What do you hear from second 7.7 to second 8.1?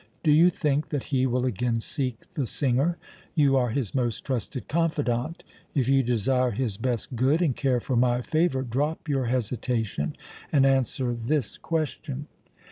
for